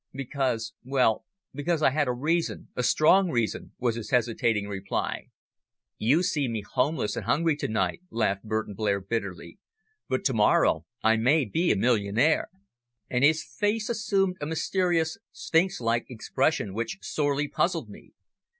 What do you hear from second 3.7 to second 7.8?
was his hesitating reply. "You see me homeless and hungry to